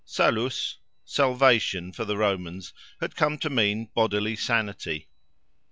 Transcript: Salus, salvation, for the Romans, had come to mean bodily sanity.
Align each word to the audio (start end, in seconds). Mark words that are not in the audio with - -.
Salus, 0.03 0.79
salvation, 1.05 1.91
for 1.91 2.05
the 2.05 2.17
Romans, 2.17 2.73
had 3.01 3.15
come 3.15 3.37
to 3.37 3.51
mean 3.51 3.87
bodily 3.93 4.35
sanity. 4.35 5.07